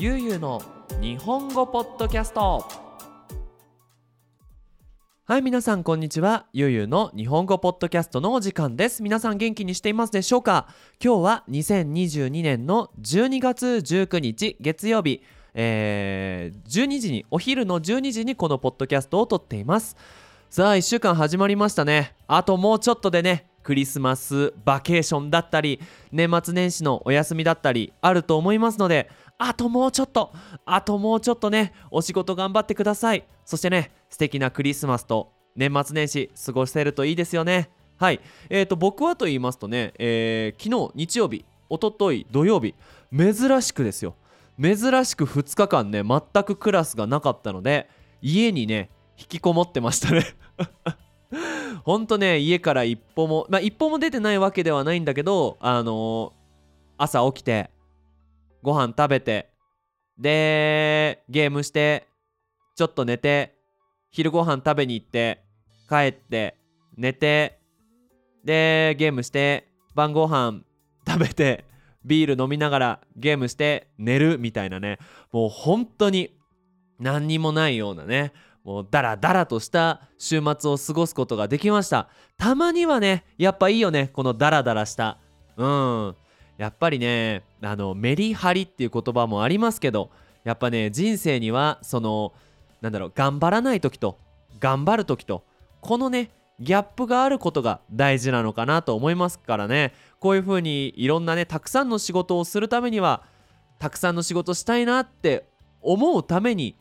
[0.00, 0.62] ゆうゆうの
[1.00, 2.64] 日本語ポッドキャスト。
[5.24, 6.46] はい皆さんこんにちは。
[6.52, 9.02] ゆうゆうの日本語ポッドキャストのお時間です。
[9.02, 10.68] 皆さん元気にしていますでしょうか？
[11.04, 15.20] 今日は2022年の12月19日月曜日。
[15.54, 19.96] えー、12時にお昼の12時にこのポッドキャストを撮っています。
[20.48, 22.14] さあ1週間始まりましたね。
[22.28, 25.78] あともうちょっとでねクリスマスバケーションだったり
[26.10, 30.32] 年末年始のお休みだったりあると思いますのであともうちょっと。
[30.66, 31.72] あともうちょっとね。
[31.90, 33.24] お仕事頑張ってください。
[33.44, 37.70] そしてね素敵なクリスマスと年末年始過ごせるといいですよね。
[37.96, 38.20] はい。
[38.50, 42.74] えーと僕はと言いますとね、えー、昨日日曜日おととい土曜日
[43.16, 44.16] 珍しくですよ。
[44.60, 47.88] 珍しく2日間ね全くクラスがなかったので
[48.20, 50.34] 家にね引きこもってましたね。
[51.84, 56.32] ほんとね家から一歩もまあ一歩も出てないわけではないんだけどあのー、
[56.98, 57.70] 朝起きて
[58.62, 59.50] ご飯食べて
[60.18, 62.08] でゲームして
[62.76, 63.54] ちょっと寝て
[64.10, 65.44] 昼ご飯食べに行って
[65.88, 66.56] 帰って
[66.96, 67.58] 寝て
[68.44, 70.62] でゲームして晩ご飯
[71.06, 71.64] 食べて
[72.04, 74.98] ビール飲みながらゲームして寝るみたいなね。
[75.32, 76.36] もう本当に
[76.98, 78.32] 何にもないようなね。
[78.64, 82.08] もうダラダラとした週末を過ごすことができました。
[82.36, 85.18] たまにはねやっぱいいよねこのダラダラした。
[85.56, 86.16] うん。
[86.58, 90.10] やっぱりねあのメリハリっていう言葉もありますけど
[90.44, 92.32] やっぱね人生にはその
[92.82, 94.18] なんだろう頑張らない時と
[94.60, 95.44] 頑張る時と
[95.80, 99.94] このねギャップがあることが大事なのかなと思いますからね。
[100.18, 103.22] こういう風にいろんなねたくさんの仕事をするためには
[103.78, 105.44] たくさんの仕事したいなって
[105.80, 106.74] 思うために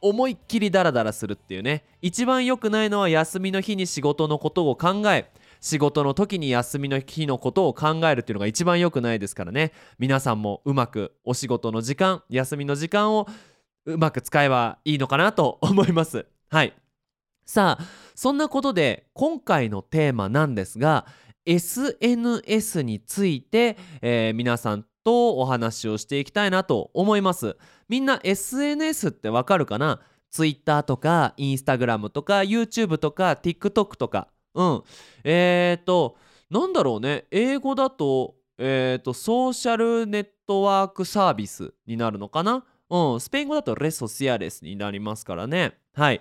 [0.00, 5.30] 思いっきりダラダラするっていうね一番良くないのは休みの日に仕事のことを考え
[5.60, 9.72] 仕事の時に休みの日のことを考えるっていうのが一番良くないですからね。
[9.98, 13.26] 皆さんもうまくお仕事の時間休みの時間を
[13.86, 16.26] うまく使えばいいのかなと思います。
[16.48, 16.74] はい。
[17.44, 21.06] さあそんなことで今回のテーマなんですが
[21.46, 27.56] SNS について、えー、皆さんとお話をしていきたいなと思います。
[27.88, 30.00] みんな SNS ってわかるかな
[30.30, 34.28] ？Twitter とか Instagram とか YouTube とか TikTok とか。
[34.54, 34.82] うん。
[35.24, 36.16] えっ、ー、と
[36.50, 37.26] なんだろうね。
[37.30, 42.64] 英語だとえっ、ー、とソーシャルネットワークサービスになるのかな？
[42.90, 45.78] うん、スペイン語だとレソシアレスになりますからね。
[45.94, 46.20] はい。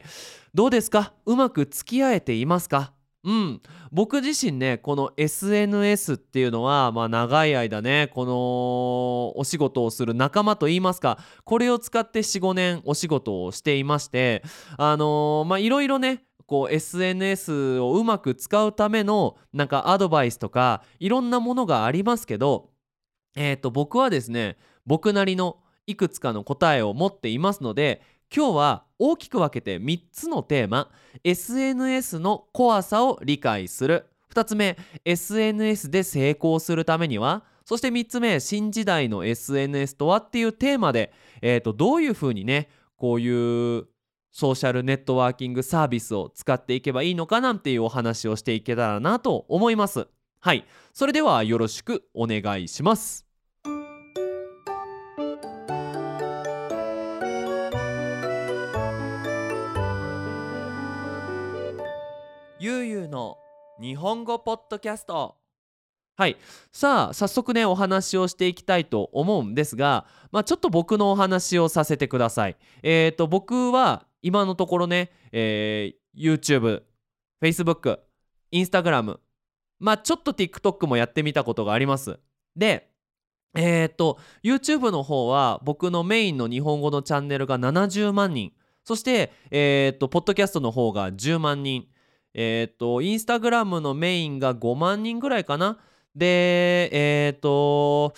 [0.53, 1.13] どうですか？
[1.25, 2.93] うまく付き合えていますか？
[3.21, 14.41] うん、僕自身ねこの SNS っていうのは、まあ、長い間ねこのお仕事をする仲間といいますかこれを使って45年お仕事をしていまして
[14.77, 22.71] あのー、まあいろいろねこう SNS をうまく使うためのなんかアドバイスとかいろんなものがありますけど、
[23.35, 28.01] えー、と僕はですね僕なりのいくつかの答えを持っていますので
[28.35, 30.89] 今日は大きく分けて3つのテーマ
[31.23, 34.07] SNS の怖さを理解する。
[34.33, 43.87] 2つ目 SNS で成功するためにはそして3つ目新時代の SNS とはっていうテーマで、えー、とどういうふうにねこういう
[44.31, 50.07] ソーシャルネットワーキングサービスを使っていけばいいのかなんていうお話をしていけたらなと思います。
[50.39, 50.65] はい。
[50.93, 53.25] それではよろしくお願いします。
[62.61, 63.37] ゆうゆうの
[63.81, 65.35] 日本語ポッドキャスト。
[66.17, 66.35] はい。
[66.73, 72.57] さあ早速ねお話をしていきたいと思うんですが、まあ、ちょっと僕のお話をさせてください。
[72.83, 76.83] えっ、ー、と僕は今のところね、えー、YouTube、
[77.41, 77.99] Facebook、
[78.51, 79.19] Instagram、
[79.79, 82.19] まあちょっと TikTok もやってみたことがあります。
[82.55, 82.89] で、
[83.55, 88.51] えっ、と、YouTube の方は僕のメインの日本語のチャンネルが70万人。
[88.83, 91.87] そして、えっ、と、ポッドキャストの方が10万人。
[92.33, 95.79] えっ、と、Instagram のメインが5万人ぐらいかな。
[96.15, 98.13] で、えっ、と、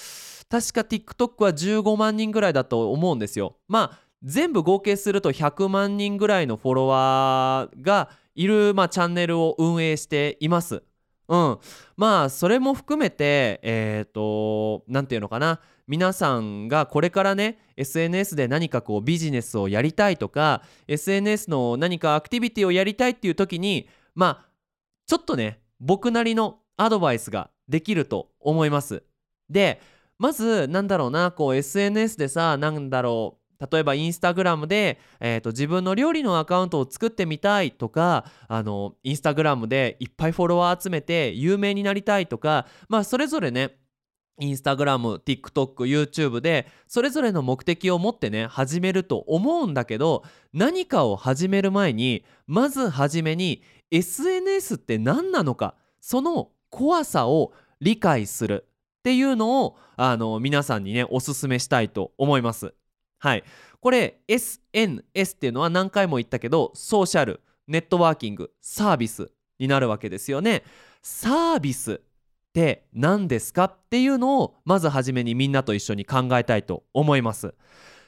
[0.50, 3.56] 確か TikTok は15万人ぐらいだと思うんですよ。
[3.70, 10.84] まあ、全部合計すると100万人ぐらいのフォロワーがいる、まあ、チャンネルを運営しています。
[11.28, 11.60] うん、
[11.96, 24.46] まあそれも含めてえっ、ー、と何て言うのかな皆さんがこれからね SNS で何かこうビジネスをやりたいとか SNS の何かアクティビティをやりたいっていう時にまあ
[25.08, 29.04] ちょっとね僕なりのアドバイスができると思います。
[29.50, 29.80] で
[30.18, 33.41] まずなんだろうなこう SNS でさなんだろう
[33.72, 43.78] 例えばインスタグラムで、えーと、自分の料理のアカウントを作ってみたいとかあのインスタグラムでいっぱいフォロワー集めて有名になりたいとかまあそれぞれね
[44.40, 50.24] インスタグラム TikTok、YouTube でそれぞれの目的を持ってね始めると思うんだけど
[50.54, 53.62] 何かを始める前にまず初めに
[53.92, 58.66] SNS って何なのかその怖さを理解する
[59.00, 62.74] っていうのをあの皆さんにねおすすめしたいと思います。
[63.22, 63.44] はい
[63.80, 70.64] これ SNS っていうのは何回も言ったけどソーシャルネットワーキングサービスになるわけですよね。
[71.02, 72.00] サービスっ
[72.54, 77.54] て何ですかっていうのをまずはじめにみんなと一緒に考えたいと思います。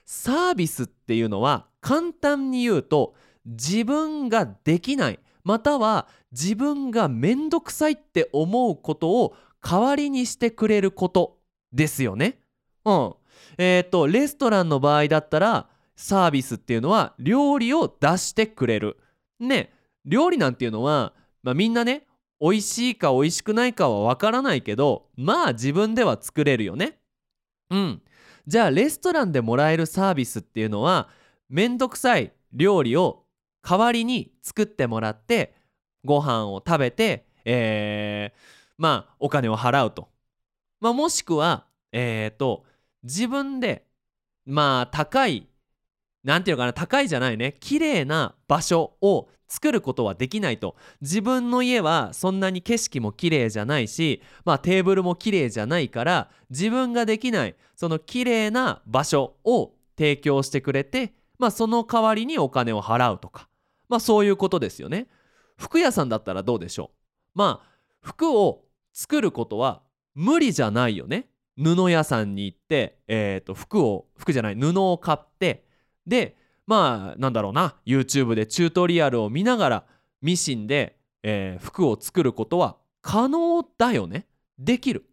[0.05, 3.15] サービスっていうのは簡単に言うと
[3.45, 11.37] 自分ができないまたは自分がめんどくさいって思うことを代わりにしてくれること
[11.71, 12.39] ですよね。
[12.85, 13.13] うん。
[13.57, 18.97] えっ、とレストランの場合だったらサービスっていうのは料理を出してくれる。
[19.39, 19.71] ね
[20.05, 21.13] 料理なんていうのは、
[21.43, 22.07] まあ、みんなね
[22.41, 26.97] 美味しいか美味しくないかはわからないけどまあ自分では作れるよね。
[27.69, 28.01] うん。
[28.45, 31.07] じゃあレストランでもらえるサービスっていうのは
[31.49, 33.23] めんどくさい料理を
[33.61, 35.55] 代わりに作ってもらって
[36.03, 38.39] ご飯を食べて、えー、
[38.77, 40.09] まあお金を払うと。
[40.81, 42.65] まあ、もしくはえっ、ー、と
[43.03, 43.85] 自分で
[44.45, 45.47] まあ高い
[46.23, 63.47] なんていうのかな高いじゃないね綺麗な場所を作ることはできないと自分の家はそんなに景色も綺麗じゃないし、まあ、テーブルも綺麗じゃないから自分ができないその綺麗な場所を提供してくれて、まあ、その代わりにお金を払うとか、
[63.89, 65.07] まあ、そういうことですよね。
[65.55, 66.91] 服屋さんだったらどうでしょ
[67.35, 69.83] うまあ服を作ることは
[70.15, 71.27] 無理じゃないよね。
[71.57, 75.65] 布屋さんに行って、えー、と服を服じゃない布を買って
[76.07, 76.35] で
[76.65, 79.83] まあなんだろうな YouTube でチュートリアルを見ながら
[80.21, 84.25] ミシンで、えー、服を作ることは可能だよね。
[84.57, 85.05] できる。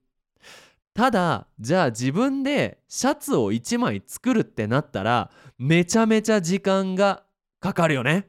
[0.95, 7.25] ただじゃあ自分でシャツを1枚作るってなったらめちゃめちゃ時間が
[7.59, 8.29] かかるよね。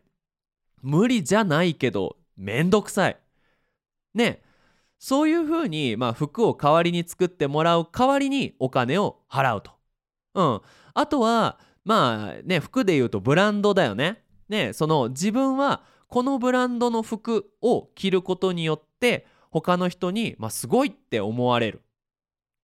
[0.81, 3.17] 無理じゃないけどめんどくさい。
[4.13, 4.41] ね
[5.01, 9.71] そういうふうに、まあ、服を代わりに作ってもらう代わりにお金を払うと。
[10.35, 10.61] うん、
[10.93, 14.23] あとはまあね服で言うとブランドだよね。
[14.47, 21.81] ねその自分はこのブランドの服を着ることによって他の人に、まあ、すごいって思われる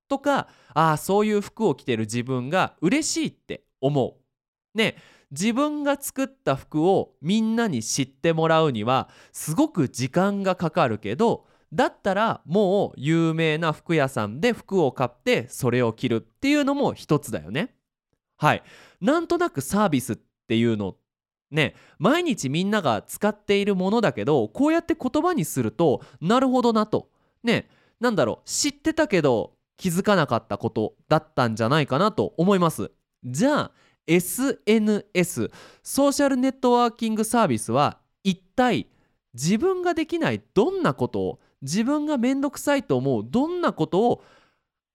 [0.07, 4.15] とかああそういう服を着てる自分が嬉しいって思
[4.75, 4.77] う。
[4.77, 4.95] ね
[5.31, 17.75] 自分が作った服をみんなに知ってもらうにはすごく時間がかかるけどだったらもう有名な服屋さんで服を買ってそれを着るっていうのも一つだよね。
[18.37, 18.63] はい。
[19.01, 20.17] なんとなくサービスっ
[20.47, 20.95] ていうの
[21.51, 27.09] ね毎日みんなが使っているものだけどこうやって言葉にするとなるほどなと。
[27.43, 27.69] ね。
[27.99, 28.49] なんだろう。
[28.49, 32.91] 知ってたけど気づかなかったことだったんじゃないかなと思います。
[33.23, 33.71] じゃあ
[34.07, 35.51] SNS
[35.83, 38.87] ソーシャルネットワーキングサービスは一体
[39.33, 44.23] 自分ができないどんなことを自分が面倒くさいと思うどんなことを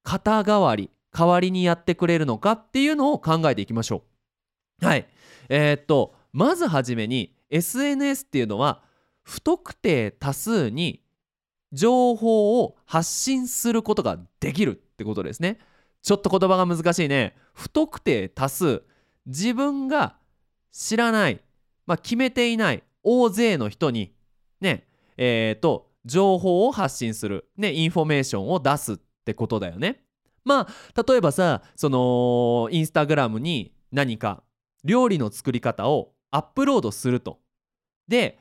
[0.02, 4.02] 肩代わり代わりにやってくれるのかっていうのを考えていきましょ
[4.80, 4.86] う。
[4.86, 5.06] はい。
[5.48, 8.82] えー、っとまずはじめに SNS っていうのは
[9.22, 11.02] 不特定多数に
[11.72, 15.58] 情報を発信することができるってことですね。
[16.02, 17.36] ちょっと言葉が難しいね。
[17.52, 18.82] 不特定多数
[19.26, 20.16] 自分が
[20.72, 21.40] 知らない、
[21.86, 24.14] まあ、決めていない大勢の人に
[24.60, 30.04] ねえー、と情報を発信する、ね、インフォメーションを出すってことだよね。
[30.44, 34.42] まあ例えばさそのインスタグラムに何か
[34.84, 37.38] 料理の作り方をアップロードすると。
[38.08, 38.38] で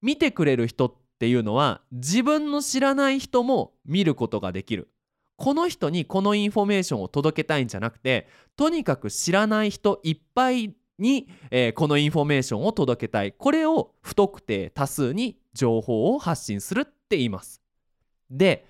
[0.00, 4.88] 見てくれる人っていうのは自分の知らない人も見ることができる。
[5.36, 17.60] この人にこのインフォメーションを届けたいんじゃなくてとにかく知らない人いっぱいに、えー、このインフォメーションを届けたいこれを不特定多数に情報を発信するって言います。
[18.30, 18.66] で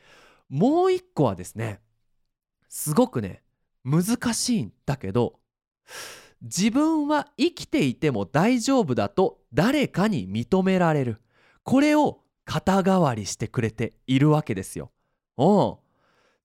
[0.49, 1.81] もう一個はですね
[2.69, 3.43] すごくね
[3.85, 5.39] 難しいんだけど
[6.43, 11.21] 自分は生きていても大丈夫だと誰かに認められる
[11.65, 14.91] これを肩代わりしてくれているわけですよ。
[15.37, 15.75] うん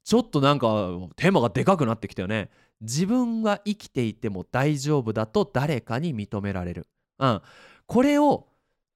[0.03, 0.67] ちょっとなんか
[1.15, 2.51] テーマがでかくなってきたよね。
[2.79, 6.87] 自分は生きていても大丈夫だと誰かに認められる。
[7.17, 7.41] うん、
[7.87, 8.47] これを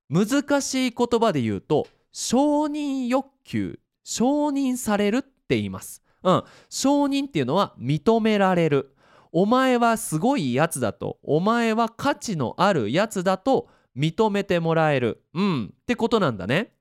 [0.10, 6.02] 難しい言葉で言うと承認欲求承認されるって言います。
[6.24, 8.96] うん、承認っていうのは認められる。
[9.32, 15.24] お前はすごいやつだとお前は価値のあるやつだと認めてもらえる。
[15.34, 16.74] うんってことなんだね。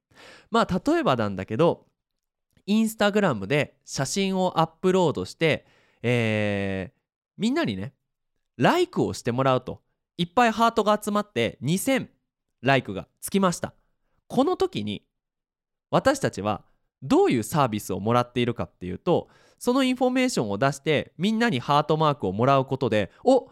[0.51, 1.87] まあ例えばなんだけど
[2.65, 5.67] インスタグラムで写真をアップロードして、
[6.03, 6.99] えー
[7.39, 7.95] みんなにね
[8.57, 9.81] like をしてもらうと
[10.17, 12.09] いっぱいハートが集まって2000
[12.62, 13.75] like がつきました。
[14.27, 15.05] この時に
[15.91, 16.65] 私たちは
[17.03, 23.50] どういうサービスをもらっているかっていうとそのインフォメーションを出してみんなにハートマークをもらうことでお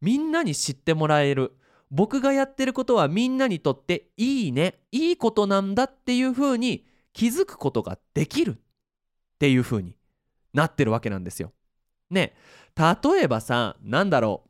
[0.00, 1.52] みんなに知ってもらえる。
[1.90, 6.84] 僕がやってることはみんなにとっていいねいいことなんだっていう風に
[7.14, 8.52] 気づくことができる。
[8.52, 9.96] っていう風に
[10.52, 11.52] なってるわけなんですよ。
[12.10, 12.34] ね
[12.76, 14.48] 例えばさなんだろう。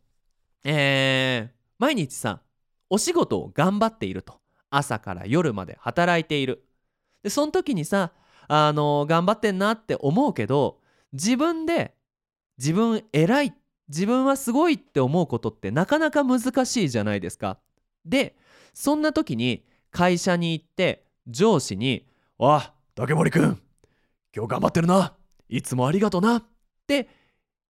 [0.65, 2.41] えー、毎日さ
[2.91, 4.41] お仕事を頑張っていると。
[4.71, 6.65] 朝から夜まで働いている。
[7.23, 8.13] でその時にさ
[8.49, 10.81] あの頑張ってんなって思うけど
[11.13, 11.95] 自分で
[12.59, 13.55] 自分偉い
[13.89, 17.59] 自分はすごいって思うことってなかなか難しいじゃないですか。
[18.05, 18.37] で
[18.75, 22.07] そんな時に会社に行って上司に
[22.39, 23.61] 「あ竹森くん
[24.35, 25.15] 今日頑張ってるな。
[25.49, 26.45] いつもありがとな」っ
[26.87, 27.09] て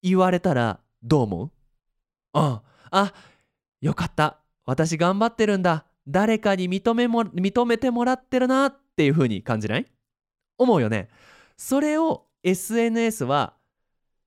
[0.02, 1.50] 言われたらどう思う
[2.34, 2.60] うん
[2.90, 3.12] あ
[3.80, 4.40] よかった。
[4.68, 5.86] 私頑張ってるんだ。
[6.06, 9.86] 誰かに認めも認めてもらってるなっていう風に感じない？
[10.58, 11.08] 思うよね。
[11.56, 13.54] それを SNS は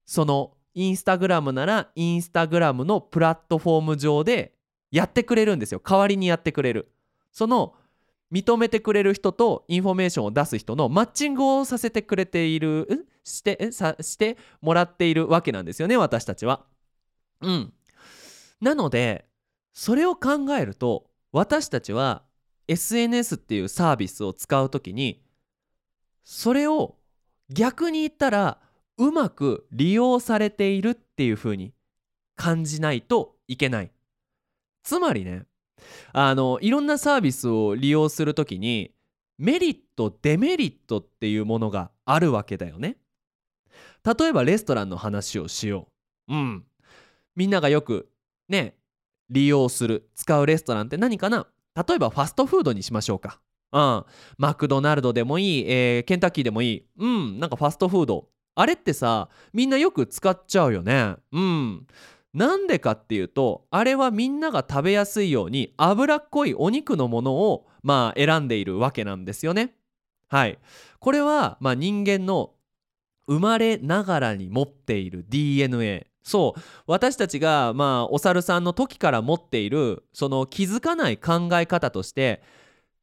[0.03, 4.55] そのインスタグラムならインスタグラムのプラットフォーム上で
[4.89, 5.79] やってくれるんですよ。
[5.79, 6.91] 代わりにやってくれる。
[7.31, 7.75] その
[8.31, 16.65] 認めてくれる人とインフォメーションを出す人のマッチングをさせてくれているしてさしてもらっているわけなんですよね私たちは。
[17.41, 17.73] うん。
[18.59, 19.25] なので
[19.73, 22.23] それを考えると私たちは
[22.67, 25.23] SNS っていうサービスを使う時に
[26.23, 26.97] それを
[27.49, 28.59] 逆に言ったら
[28.97, 31.73] うまく利用されているっていう風に
[32.35, 33.91] 感じないといけない。
[34.83, 35.45] つまりね
[36.13, 38.91] あのいろんなサービスを利用する時に
[39.37, 42.97] メリットデメリットっていうものがあるわけだよね。
[44.03, 45.87] 例えばレストランの話をしよ
[46.27, 46.33] う。
[46.33, 46.65] うん。
[47.35, 48.09] みんながよく
[48.49, 48.75] ね
[49.31, 51.47] 利用する使うレストランって何かな？
[51.75, 53.39] 例えばファストフードにしましょうか。
[53.71, 54.05] うん。
[54.37, 56.85] マクドナルドでもいい、えーケンタッキーでもいい。
[56.99, 57.39] うん。
[57.39, 58.27] なんかファストフード。
[58.53, 61.15] あれってさみんなよく使っちゃうよね。
[61.31, 61.87] うん。
[62.33, 69.75] なんでかっていうとあれはみんなが食べやすいように脂っこいお肉のものをまあ選んでいるわけなんですよね。
[70.27, 70.59] はい。
[70.99, 72.53] これはまあ人間の
[73.27, 82.41] 生まれながらに持っている DNA そう私たちがまあお猿さんの時から持っているその気づかない考え方として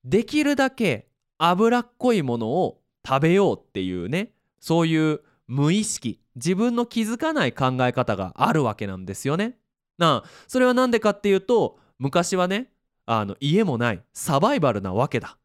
[0.04, 1.08] できるだけ
[1.38, 9.56] 脂っこいものを食べようっていうねそういう無意識自分の気づかない考え方があるわけなんですよね。
[9.98, 12.70] なあそれは何でかっていうと昔はね
[13.06, 15.38] あの家もないサバイバルなわけだ。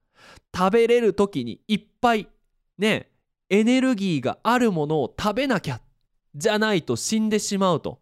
[0.55, 2.27] 食べれる時にいっぱい
[2.77, 3.09] ね
[3.49, 5.81] エネルギーがあるものを食べなきゃ
[6.35, 7.99] じゃないと死んでしまうと。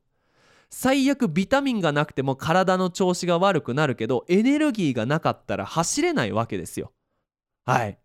[0.70, 6.94] 最悪ビタミンがなくても体の調子が悪くなるけどエネルギーがなかったら走れないわけですよ。
[7.66, 7.98] はい。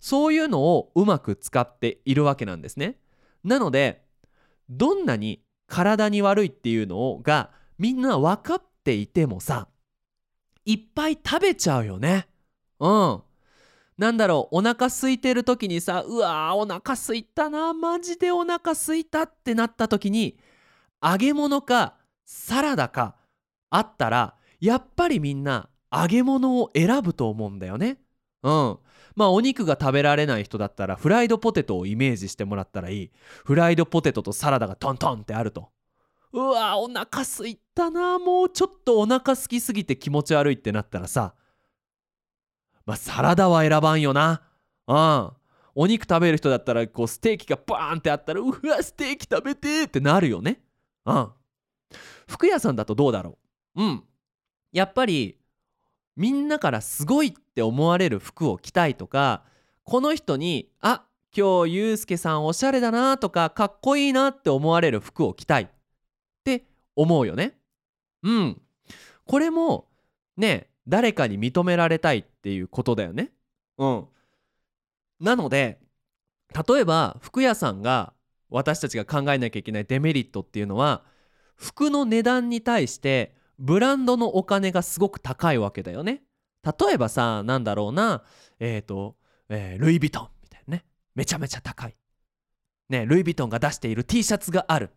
[0.00, 2.96] そういうのをうまく使っているわけなんですね。
[3.44, 4.04] なので
[4.70, 9.68] どんなに体に悪いっていうのがみんな分かっていてもさ
[10.64, 12.26] いっぱい食べちゃうよね。
[12.80, 13.22] うん。
[13.98, 20.38] なんだろうお腹空いてる時にさうわーお腹空いたなマジでお腹空いたってなった時に
[21.02, 23.16] 揚げ物かサラダか
[23.70, 27.98] あったらやっぱりみんな揚げ物を選ぶと思うんだよね。
[28.42, 28.78] うん。
[29.16, 33.10] まあお肉が食べられない人だったらフライドポテトをイメージしてもらったらいい。
[33.44, 35.70] フライドポテトとサラダがトントンってあると。
[36.32, 41.34] うわお腹すいたなもうちょっとお腹空きすぎて気持ち悪いってなったらさ
[42.88, 44.40] まあサラダは選ばんよな。
[44.86, 45.30] うん。
[45.74, 50.62] お肉食べる人だったらこうステーキがバーンってあったらうわステーキ食べてーってなるよね。
[51.04, 51.28] うん。
[52.26, 53.36] 服屋さんだとどうだろ
[53.76, 53.82] う？
[53.82, 54.04] うん。
[54.72, 55.36] やっぱり
[56.16, 59.44] みんなからすごいって思われる服を着たいとか
[59.84, 61.04] この人にあ
[61.36, 65.68] 今日ゆうすけさんおしゃれだなとかかっこいいなって思われる服を着たいっ
[66.42, 66.64] て
[66.96, 67.58] 思うよね。
[68.22, 68.62] うん。
[69.26, 69.88] これも
[70.38, 73.30] ね誰かに認められたいっていうことだよね。
[73.76, 74.06] うん。
[75.20, 75.78] なので
[76.66, 78.14] 例えば服屋さんが
[78.48, 81.04] 私たちが考えなきゃいけないデメリットっていうのは
[81.56, 86.22] 服の値段に対してブランドのお金がすごく高いわけだよね。
[86.64, 88.22] 例えばさなんだろうな
[88.60, 89.16] えっ、と、
[89.50, 91.96] えールイ・ヴィトンみたいなねめちゃめちゃ高い。
[92.88, 94.88] ねルイ・ヴィトンが出している T シャツがある。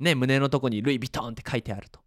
[0.00, 2.00] ね胸のとこにルイ・ヴィトンって書いてあると。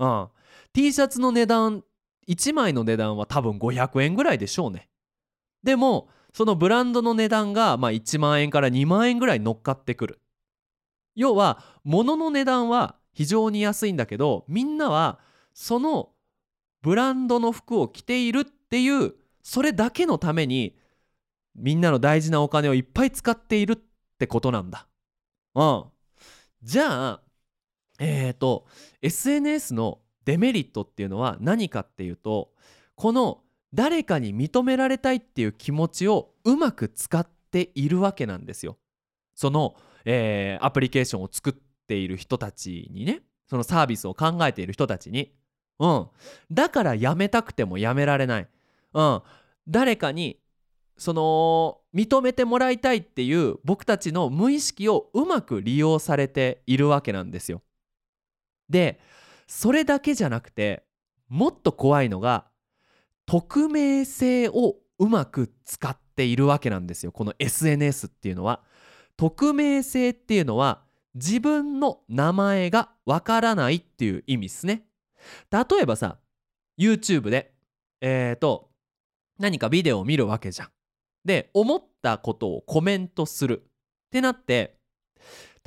[0.00, 0.28] うん。
[0.74, 1.82] T シャツの値段
[2.30, 4.88] 1枚の値段は多分500円ぐらいでしょうね。
[5.62, 10.20] でもそのブランドの値段がまあ1万円から2万円ぐらい乗っかってくる
[11.14, 15.18] 要は物の値段は非常に安いんだけどみんなは
[15.52, 16.10] その
[16.82, 20.76] ブランドの服を着ているっていうそれだけのために
[21.54, 23.78] みんなの大事なお金をいっぱい使っているっ
[24.18, 24.86] てことなんだ。
[25.54, 25.84] うん。
[26.62, 27.22] じゃあ
[27.98, 28.66] えっ、ー、と
[29.02, 29.98] SNS の
[30.30, 32.52] デメリットっていうのは何かっていうと
[32.94, 33.40] この
[33.74, 38.78] 誰かに認められたいっていう気持ちをうまく使っているわけなんですよ。
[39.34, 41.52] その、えー、アプリケーションを作っ
[41.88, 45.32] ている人たちにねそのサービスを考えている人たちに。
[45.80, 46.06] うん。
[46.52, 48.48] だからやめたくてもやめられない。
[48.94, 49.22] うん。
[49.66, 50.38] 誰かに
[50.96, 57.62] その認めてもらいたいっていう僕たちの無意識をうまく利用されているわけなんですよ。
[58.68, 59.00] で
[59.52, 60.84] それだけじゃなくて
[61.28, 62.46] もっと怖いのが
[63.26, 68.62] 匿名性をうまく使っているわけなんですよこの SNS っていうのは。
[69.16, 70.84] 匿名性っていうのは
[71.16, 74.84] 自分の名前がわからないっていう意味ですね。
[75.50, 76.18] 例えばさ
[76.78, 77.52] YouTube で
[78.00, 78.70] えっ、ー、と
[79.40, 80.68] 何かビデオを見るわけじゃん。
[81.24, 84.79] で思ったことをコメントするってなって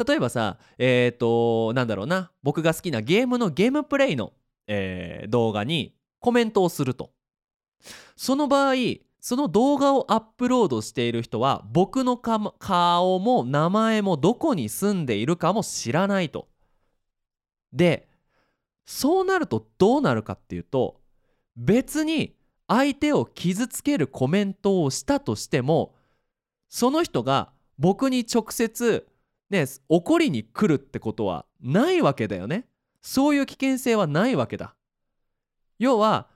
[0.08, 4.34] 例えばさえっ、ー、となんだろうな僕が好きなゲームのゲームプレイの、
[4.68, 7.12] えー、動画にコメントをすると
[8.16, 8.76] その場合
[9.20, 16.50] その動画をアップロードしている人は僕の顔も名前もどこに住んでいるかも知らないと。
[17.72, 18.10] で
[18.86, 21.00] そうなるとどうなるかっていうと
[21.56, 22.36] 別に
[22.68, 25.96] 相手を傷つけるコメントをしたとしても
[26.68, 29.08] その人が僕に直接
[29.54, 32.66] ね怒りに来るってことはないわけだよね。
[33.02, 34.76] そういう危険性はないわけだ。
[35.78, 36.28] 要は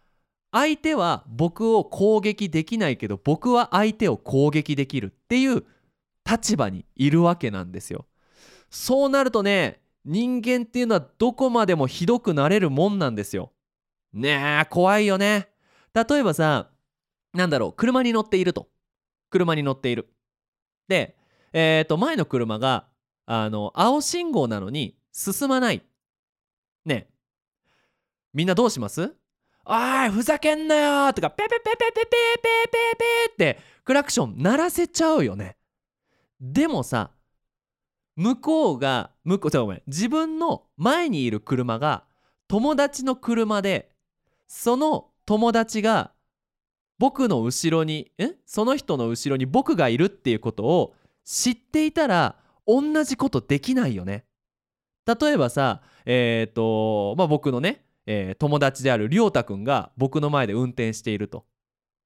[0.52, 5.66] 相手は僕を攻撃できないけど僕は相手を攻撃できるっていう
[6.30, 8.06] 立場にいるわけなんですよ。
[8.70, 13.52] そうなるとね人間っていうのはどこまでもひどくなれるもんなんですよ。
[14.14, 15.50] ねえ怖いよね。
[15.94, 16.70] 例えばさ
[17.34, 18.70] なんだろう車に乗っていると。
[19.30, 20.10] 車に乗っている。
[20.88, 21.18] で
[21.54, 22.88] えっ、ー、と前の車が
[23.30, 25.84] あの青信号なのに進まない。
[26.86, 27.10] ね。
[28.34, 29.14] みんなどうします？
[29.66, 30.76] おいふざけんな
[31.08, 32.96] よとかペペペペペペペペ
[33.28, 35.58] ペってクラクション鳴らせちゃうよね。
[36.40, 37.12] でもさ
[38.16, 39.82] 向こうが向こうごめん。
[39.88, 42.06] 自分の前にいる車が
[42.48, 43.92] 友達の車で
[44.48, 46.14] その友達が
[46.98, 48.36] 僕の後ろにえ？
[48.46, 52.38] その人の後ろに僕がいるっていうことを知っていたら
[52.68, 54.26] 同じことできないよね。
[55.06, 61.46] 例えばさえっ、ー、とまあ僕のねえー、友達である亮太くんが僕の前で運転していると。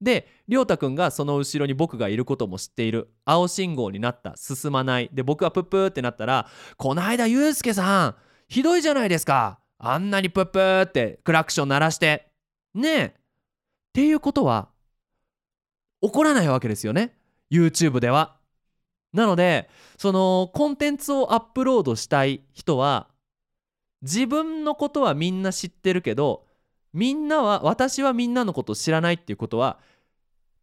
[0.00, 3.14] で亮太くんがその後ろに僕がいることも知っている。
[3.24, 4.34] 青信号になった。
[4.36, 5.08] 進まない。
[5.12, 8.16] で僕はプップーってなったら「こないだユうスケさん
[8.48, 9.60] ひどいじゃないですか。
[9.78, 12.28] あんなにプップーってクラクション鳴らして。
[12.74, 13.12] ねえ」っ
[13.92, 14.70] ていうことは
[16.00, 17.16] 起こらないわけですよね。
[17.50, 18.41] YouTube では。
[19.12, 23.08] なのでそのコンテンツをアップロードしたい人は
[24.02, 26.44] 自分のことはみんな知ってるけど
[26.92, 29.78] みんなは私はみんなのことを知らないっていうことは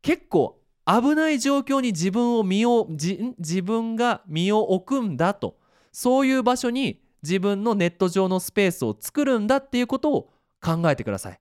[0.02, 5.58] 結構危ない状況に自分を身を自分が身を置くんだと
[5.92, 11.40] そういう場所に自分のネット上のスペースを作るんだっていうことを考えてください。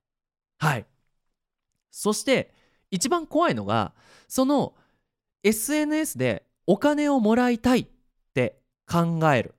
[0.58, 0.86] はい
[1.90, 2.52] そして
[2.90, 3.92] 一番怖いのが
[4.28, 4.74] その
[5.42, 7.86] SNS でお金をもらいたいっ
[8.34, 9.54] て考える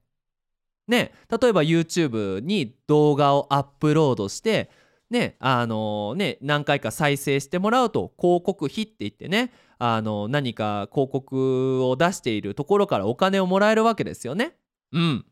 [0.89, 4.71] ね、例えば YouTube に動画をアップロードして
[5.11, 14.55] ねあのね何回か再生してもらうと広告費って言ってねあの何か広告を出しているところからお金をもらえるわけですよね。
[14.91, 15.25] うん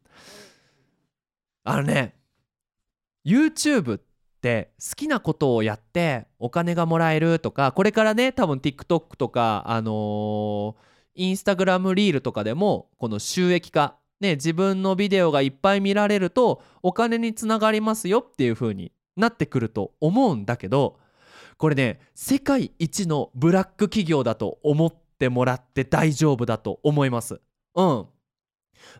[1.63, 2.13] あのね
[3.26, 4.02] YouTube っ
[4.40, 10.76] て好きなことをやってお金がもらえるとかこれからね多分 TikTok とかあのー、
[11.18, 20.98] Instagram リールとかでもこの収益化ね、自分のビデオがいっぱい見られるとお金につながりますよっていう風になってくると思うんだけど
[21.58, 27.42] これね世界一のブラック企業だと思ってもらって大丈夫だと思います。
[27.76, 28.06] うん。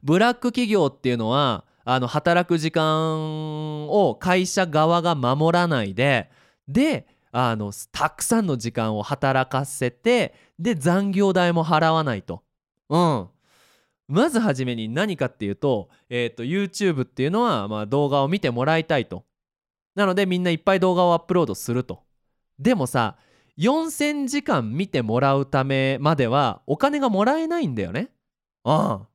[0.04, 6.30] ブラック企業っていうのはあの働く時間を会社側が守らないで
[6.68, 12.44] であのたくさんの時間を働かせてで残業代も払わないと。
[12.90, 13.28] うん。
[14.08, 19.26] まずはじめに何かっていうと,、えーと、YouTube っていうのは、まあ、動画を見てもらいたいと。
[19.96, 22.04] なのでみんないっぱい動画をアップロードすると。
[22.60, 23.18] でもさ
[23.58, 28.10] 4000時間見てもらうためまではお金がもらえないんだよね。
[28.64, 29.08] うん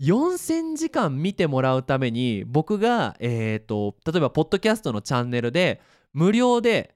[0.00, 5.80] 4000時間見てもらうために僕が、えーと、例えばポッドキャストのチャンネルで
[6.12, 6.94] 無料で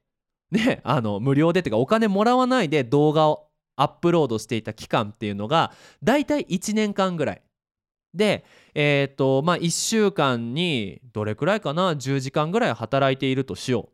[0.53, 5.73] ねあの無料でっていうかお金もらわないで動画をアップロードしていた期間っていうのが
[6.05, 7.43] だいたい1年間ぐらい。
[8.15, 13.89] でえっ、ー、とまあ1週間にどれくらいかな10時間ぐらい働いているとしよ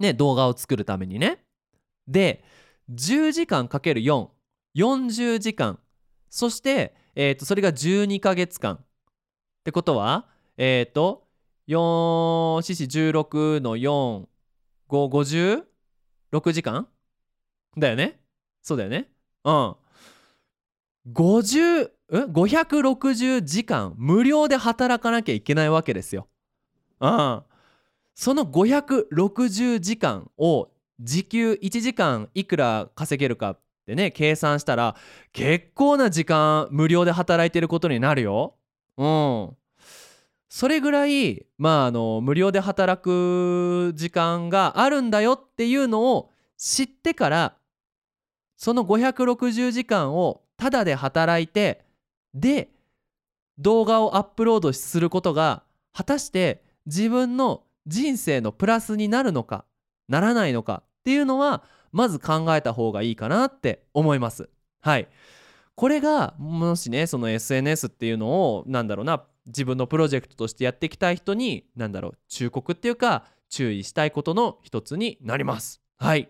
[0.00, 0.02] う。
[0.02, 1.44] ね動画を作るためにね。
[2.08, 2.42] で
[2.90, 5.78] 10時間かける440時間。
[6.30, 8.76] そしてえー、とそれが12ヶ月間。
[8.76, 8.78] っ
[9.64, 11.26] てことはえっ、ー、と
[11.68, 14.26] 4四4 16の4
[14.88, 16.88] 556時間？
[17.76, 18.20] だよね。
[18.62, 19.10] そうだよね。
[19.44, 19.74] うん。
[21.12, 21.90] 50ん
[22.32, 23.94] 560時間？
[23.96, 26.28] 無料で働かなきゃいけないわけですよ。
[27.00, 27.42] うん、
[28.14, 34.96] その560時間を時給1時間いくら稼げるかでね計算したら
[35.32, 38.54] 結構な時間無料で働いてることになるよ。
[38.96, 39.56] うん。
[40.48, 47.56] それぐらいまああの無料で働く時間があるんだよっていうのを知ってから
[48.56, 51.84] その560時間をタダで働いて
[52.34, 52.70] で
[53.58, 59.64] 動画をアップロードすることが果たして自分の人生のプラスになるのか
[60.08, 64.48] ならないのかっていうのはまず考えた方がいいかなって思います。
[64.80, 65.08] はい
[65.74, 75.80] これがもしねその SNS っていうのをなんだろうな自分のプロジェクトとしてやっていきたい人に何だろう忠告っていうか注意したいことの一つになります。
[75.98, 76.28] はい。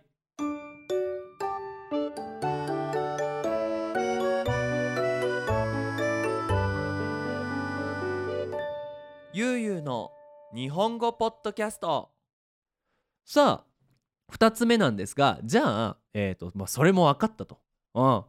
[9.33, 10.11] ゆうゆうの
[10.55, 12.11] 日本語ポッドキャスト。
[13.25, 17.59] さあ2つ目なんですがじゃあ、えーとまあ、それも分かったと、
[17.95, 18.25] うん、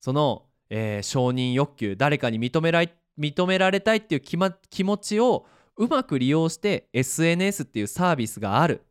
[0.00, 5.46] その、えー、承認欲求誰かに認められ認められたいっていう気,、ま、気持ちを
[5.76, 8.84] うまく利用して SNS っていうサービスがある。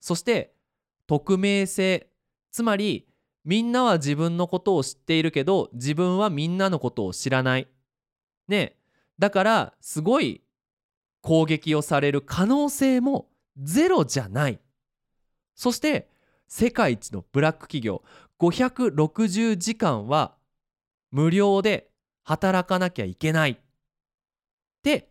[0.00, 0.54] そして
[1.06, 2.08] 匿名性。
[2.50, 3.08] つまり
[3.44, 7.68] みんなは自分のことを知っているけど自分はみんなのことを知らない。
[8.48, 8.76] ね。
[9.18, 10.42] だからすごい
[11.20, 14.60] 攻撃をされる可能性もゼロじゃない。
[15.54, 16.08] そして
[16.48, 18.02] 世界一のブラック企業。
[18.40, 20.34] 560時間は
[21.10, 21.90] 無料で
[22.24, 23.58] 働かなきゃいけない。
[24.84, 25.08] って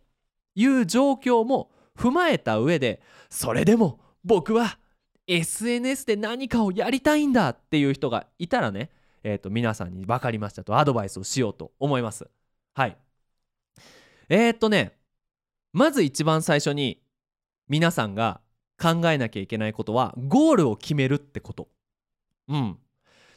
[0.54, 4.78] いう状況も踏まえた上でそれでも僕は
[5.26, 8.90] SNS で何かをやりたいんだっていう人がいたらね、
[9.24, 12.28] えー、と皆さんに分かりましたとアドバイスをしようと思います。
[12.74, 12.96] はい。
[14.28, 14.92] えー、っとね
[15.72, 17.02] まず一番最初に
[17.68, 18.40] 皆さんが
[18.80, 21.68] 考えなきゃいけないことはゴールを決めるってこと。
[22.48, 22.78] うん。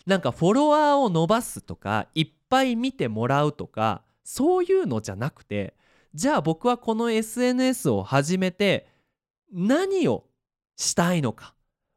[0.06, 5.74] なんかフォロワーを伸ばすとかいっぱい見てもらうとかそういうのじゃなくて
[6.14, 8.88] じゃあ僕はこの SNS を始めて
[9.52, 10.26] 何を
[10.76, 11.54] したいのか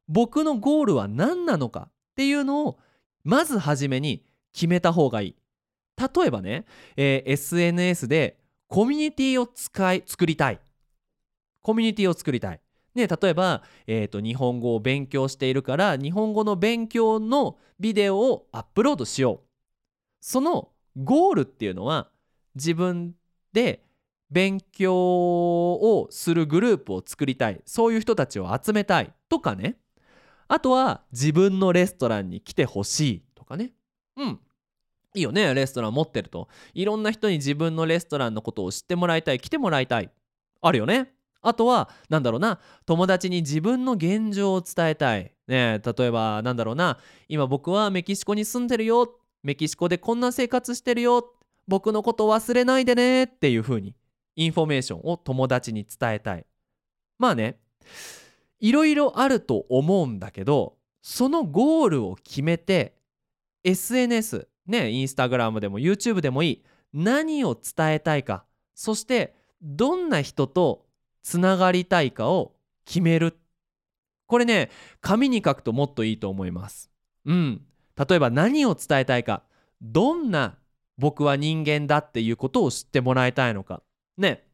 [0.09, 2.79] 僕のゴールは何なのかっていうのを
[3.25, 5.37] まず初めに決めた方がいい。
[5.96, 6.64] 例えばね、
[6.96, 10.61] えー、SNS でコミュニティを使い作りたい。
[11.62, 12.61] コミュニティを作りたい。
[12.94, 19.46] ね、例えば、えーと、日本語を勉強しているから日本語の勉強のビデオをアップロードしよう。
[20.20, 22.11] そのゴールっていうのは
[22.57, 23.14] 自分
[23.53, 23.85] で
[24.30, 27.60] 勉強をするグループを作りたい。
[27.66, 29.76] そういう人たちを集めたいとかね。
[30.48, 33.72] あとは自分のレストランに来てほしいとかね。
[34.16, 34.40] うん。
[35.14, 35.52] いいよね。
[35.54, 36.48] レストラン持ってると。
[36.74, 39.40] いろんな人に自分のレストランのことを知ってもらいたい。
[39.40, 40.10] 来てもらいたい。
[40.60, 41.12] あるよね。
[41.42, 42.60] あとは何だろうな。
[42.86, 46.98] 友達に自分の現状を伝えたい、ね、例えばなんだろうな。
[47.28, 49.18] 今僕はメキシコに住んでるよ。
[49.42, 51.34] メキシコでこんな生活してるよ。
[51.66, 53.24] 僕のこと忘れないでね。
[53.24, 53.94] っていう風に。
[54.40, 56.46] インフォメーションを友達に伝えたい。
[57.18, 57.59] まあね
[58.59, 62.94] いろいろあると思うんだけどそのゴールを決めて
[63.64, 66.64] SNS ねインスタグラムでも YouTube でもいい。
[66.94, 70.87] 何を伝えたいかそしてどんな人と
[71.22, 72.55] つながりたいかを
[72.87, 73.37] 決める。
[74.26, 74.70] これね
[75.03, 76.90] 紙に書くともっといいと思います。
[77.26, 77.61] うん。
[78.09, 79.42] 例えば何を伝えたいか
[79.83, 80.57] どんな
[80.96, 83.83] 僕は人間だっていうことを知ってもらいたいのか。
[84.20, 84.44] ね。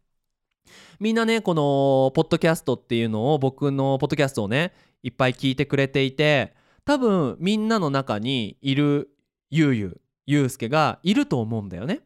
[0.99, 9.11] みんなねこのポッドキャストっていうのを僕のポッドキャストをねいっぱい聞いてくれていて多分みんなの中にいる
[9.51, 12.01] ゆうゆうゆうすけがいると思うんだよね。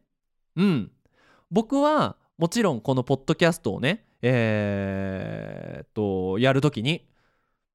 [0.55, 0.91] うん。
[1.49, 7.07] 僕はもちろんこのポッドキャストをねえー、っとやる時に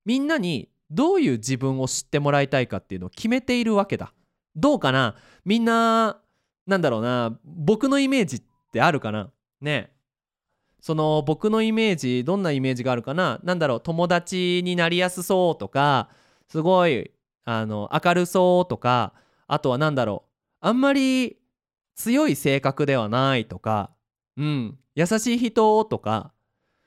[0.05, 4.13] みんなにどういう自分を知ってもらいたいかっていうのを決めているわけだ。
[4.55, 5.17] どうかな？
[5.45, 6.21] みんな
[6.67, 9.31] なんだろうな僕のイメージってあるかな？
[9.61, 9.93] ね。
[10.81, 13.41] その僕のイメージどんなイメージがあるかな？
[13.43, 16.09] なんだろう友達になりやすそうとか
[16.49, 17.11] すごい
[17.45, 19.13] あの明るそうとか
[19.49, 20.25] あとは何だろ
[20.63, 21.39] うあんまり
[21.97, 23.91] 強い性格ではないとか
[24.37, 26.33] うん優しい人とか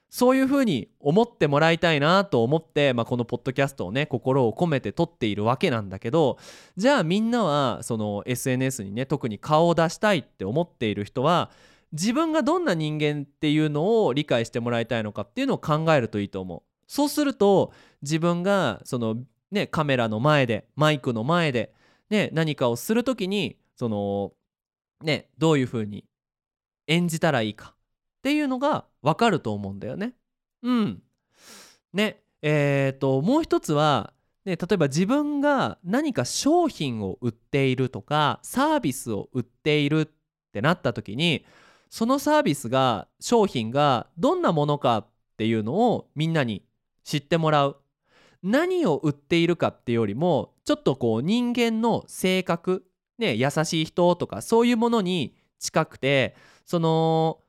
[0.10, 6.38] そういうふうに思ってもらいたいなと思って、まあ、このポッドキャストをね心を込めて撮っているわけなんだけど
[6.78, 11.52] じゃあみんなはその SNS にね特に顔を出したいって思っている人は
[11.92, 16.62] 自分がどんな人間っていうのを理解してもらいたいのかっていうのを考えるといいと思う。
[16.88, 17.72] そうすると
[18.02, 19.18] 自分がその
[19.52, 21.74] ねカメラの前でマイクの前で
[22.10, 24.34] ね何かをする時にその
[25.04, 26.06] ねどういうふうに
[26.88, 27.76] 演じたらいいか
[28.20, 30.14] っていうのが分かると思うんだよね。
[30.64, 31.02] うん。
[31.94, 34.14] ねえー、ともう一つは、
[34.46, 40.08] ね、例えば自分が何か商品を売っているとかサービスを売っているっ
[40.52, 41.46] てなった時に
[41.90, 46.64] そのサービスが商品がどんなものかっていうのをみんなに
[47.04, 47.78] 知ってもらう。
[48.42, 52.86] 何を売っているかっていうよりもちょっとこう人間の性格
[53.18, 57.40] ね優しい人とかそういうものに近くてその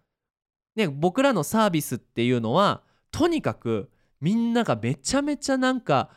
[0.75, 6.11] ね僕らのサービスっていうのはとにかくみんながめちゃめちゃなんか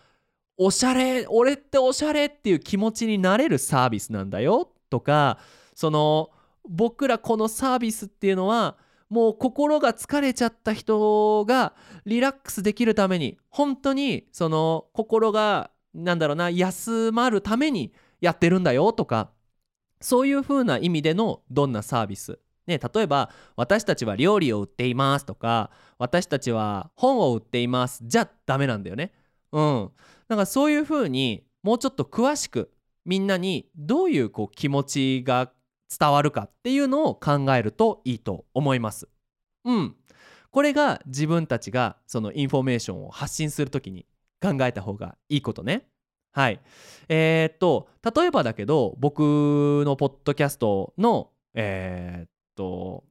[0.57, 5.39] おしゃれ俺っておしゃれっていう気持ちになれるサービスなんだよとか
[5.75, 6.29] その
[6.67, 8.77] 僕らこのサービスっていうのは
[9.09, 11.73] もう心が疲れちゃった人が
[12.05, 19.29] リラックスできるために本当にその心がなんだろうな休まるためにやってるんだよとか
[20.01, 29.11] そういう風な意味でのどんなサービスね、例えば私たちは料理を売っていますとか私たちは本を売っていますじゃダメなんだよね。
[29.51, 29.91] うん。
[30.27, 32.71] だからそういう風にもうちょっと詳しく
[33.05, 35.51] みんなにどういうこう気持ちが
[35.89, 39.07] 伝わるかっていうのを考えるといいと思います。
[39.65, 39.95] うん。
[40.51, 44.05] これが自分たちがそのインフォメーションを発信する時に
[44.41, 45.87] 考えた方がいいことね。
[46.31, 46.61] はい。
[47.09, 53.03] えー、っと例えばだけど僕のポッドキャストのえー、っと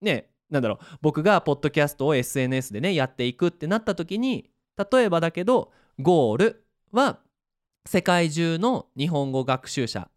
[0.00, 7.18] ねなんだろう僕がポッドキャストを SNS でねやっていくってなった時に例えばだけどゴールは
[7.86, 10.08] 世界中の日本語学習者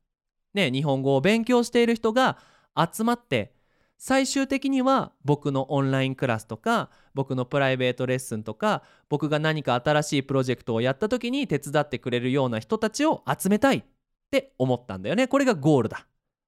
[0.56, 2.38] ね日本語を勉強している人が
[2.76, 3.54] 集まって
[3.98, 13.84] 最終的には僕のオンラインクラスとか僕のプライベートレッスンとか僕が何か新しいプロジェクトをやった時に手伝ってくれるような人たちを集めたいっ
[14.32, 15.28] て思ったんだよね。
[15.28, 16.08] これがゴールだ。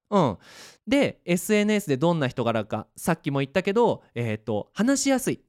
[0.10, 0.38] うん、
[0.88, 5.42] で SNS でどんな人柄かさっきも言ったけど、えーと、話しやすい、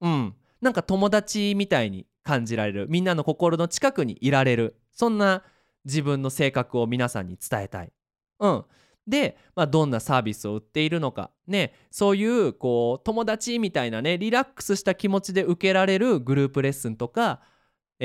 [0.00, 2.86] うん、なんか友達みたいに感じられる。
[2.88, 4.76] みんなの心の近くにいられる。
[4.92, 5.42] そんな
[5.84, 7.92] 自分の性格を皆さんに伝えたい。
[8.40, 8.64] うん、
[9.06, 17.40] で、まあ、どんなサービスを売っているのか、ね、そういうこう友達みたいなねリラックスした気持ちで受けられるグループレッスンとか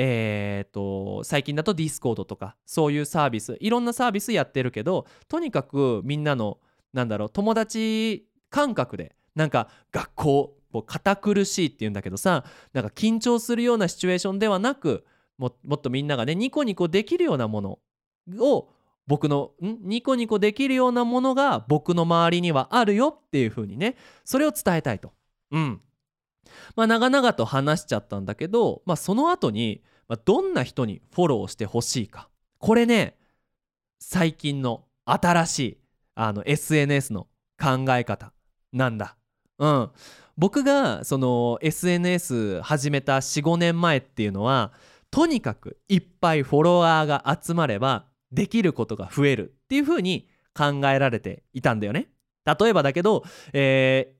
[0.00, 6.58] えーと、最近だとディスコードとかそういうサービスいろんなサービスやってるけどとにかくみんなの
[6.92, 15.04] なんだろう友達感覚でなんか学校もう堅苦しいっていうんだけどさなんか緊張するようなシチュエーションではなく
[15.38, 17.78] もっとみんながねニコニコできるようなもの
[18.40, 18.68] を
[19.06, 19.78] 僕のん？
[19.82, 25.12] ニコニコできるようなものが僕の周りにはあるよっていう風にねそれを伝えたいと。
[25.50, 25.80] うん
[26.76, 33.16] まあ、長々と話しちゃったんだけど、まあ、その後に、まあ、どんな人にフォローしてほしいかこれね
[34.00, 35.78] 最近の新しい
[36.14, 37.26] あの SNS の
[37.60, 38.32] 考え方
[38.72, 39.16] なんだ。
[39.58, 39.90] うん、
[40.36, 44.72] 僕がその SNS 始めた45年前っていうのは
[45.10, 52.08] とにかくいっぱいフォロワーが集まればできることが増えるっていうふうに考えられていたんだよね。
[52.44, 54.14] 例えばだけど、え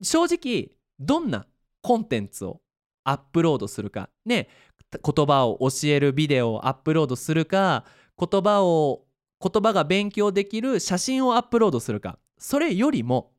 [0.00, 1.46] ー、正直どんな
[1.82, 2.60] コンテンツを
[3.04, 4.48] アップロードするかね
[4.90, 7.84] 言葉を教えるビデオをアップロードするか
[8.18, 9.04] 言葉を
[9.40, 13.32] 言葉が勉強できる写真をアップロードするかそれよりも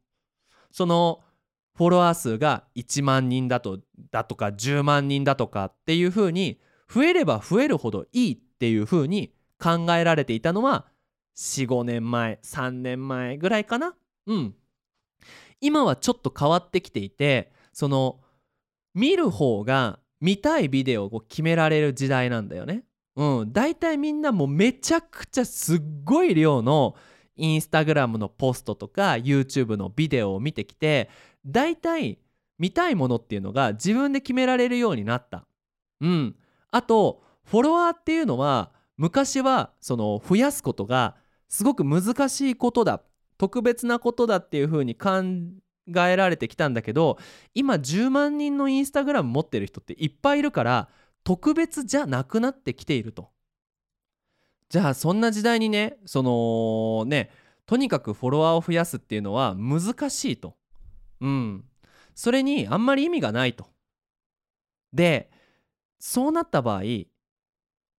[0.72, 1.22] その
[1.80, 3.80] フォロワー数が1万人だと
[4.12, 6.60] だとか10万人だとかっていう風に
[6.94, 10.88] 増えれば増えるほどいいっていう風に考えられていたのは
[11.38, 13.96] 45年前3年前ぐらいかな。
[14.28, 14.56] うん。
[15.62, 18.20] 今はちょっと変わってきていてその
[18.94, 22.84] 見る方が見たいビデオを決められる時代なんだよね。
[23.16, 26.98] うん、大体みんなもうめちゃくちゃすっごい量の
[27.38, 31.10] インスタグラムのポストとか YouTube のビデオを見てきて
[31.46, 32.20] 大体
[32.58, 35.46] 見たいものっていうのが自分で決められるようになった。
[36.02, 36.36] うん、
[36.72, 41.16] あとフォロワーっていうのは昔はその増やすことが
[41.48, 43.02] すごく難しいことだ
[43.38, 45.24] 特別なことだっていう風に考
[45.96, 47.18] えられてきたんだけど
[47.56, 50.90] 今10万人のインスタグラム持ってる人っていっぱいいるから
[51.24, 53.30] 特別じゃなくなってきていると。
[54.70, 57.32] じゃあそんな時代にねそのね
[57.66, 60.56] とにかくフォロワーを増やすっていうのは難しいと。
[61.22, 61.66] うん。
[62.16, 63.68] それにあんまり意味がないと。
[64.94, 65.30] で
[66.00, 66.82] そうなった場合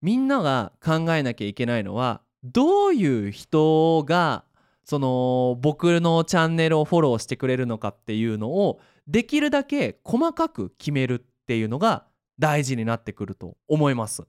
[0.02, 4.44] みんなが考えなきゃいけないのはどういう人が
[4.84, 12.06] その僕のチャンネルをフォローしてくれるのかっていうのをできるだけ細かく決めるっていうのが
[12.38, 14.24] 大事になってくると思います。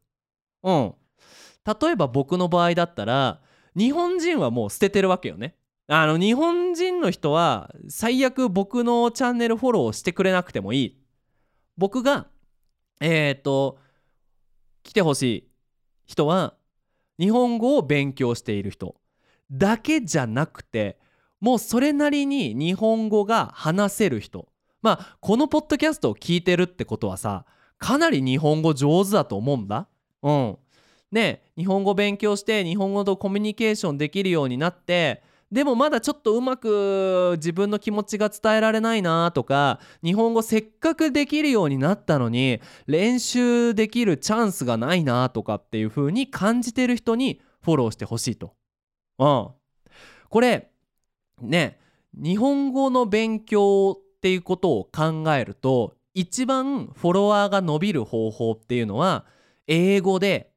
[0.64, 0.94] うん。
[1.66, 3.42] 例えば僕の場合だったら
[3.76, 5.56] 日本人はもう捨ててるわけよね。
[5.88, 11.02] あの日本人の人は最悪僕のチャンネルフォローしてくれなくてもいい。
[11.78, 12.28] 僕が
[13.00, 13.80] えっ、ー、と
[14.84, 15.48] 来てほしい
[16.06, 16.56] 人は
[17.20, 18.96] 日本語を勉強している人
[19.52, 20.98] だけじゃなくて
[21.40, 24.48] もうそれなりに日本語が話せる人
[24.82, 27.46] まあこのポッドキャストを聞いてるってことはさ
[27.78, 29.88] かなり日本語上手だと思うんだ。
[30.22, 30.58] うん。
[31.12, 48.54] ね日本語勉強して日本語とコミュニケーションできるようになってでもまだちょっとうまく自分の気持ちが伝えられないなとか日本語せっかくできるようになったのに練習できるチャンスがないなとかっていう風に感じてる人にフォローしてほしいと。
[49.20, 49.50] うん。
[50.30, 50.72] これ
[51.42, 51.80] ね
[52.14, 59.26] 日本語の勉強っていうことを考えると一番フォロワーが伸びる方法っていうのは
[59.68, 60.52] 英語で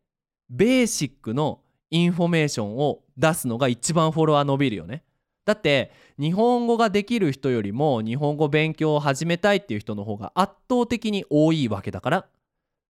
[0.50, 1.63] ベーシックの
[1.94, 5.04] インフォメーションを出すのが一番フォロワー伸びるよね。
[5.44, 12.26] だって日本語ができる人よりも日本語勉強を始めたいっていう人の方が圧倒的に多いわけだから。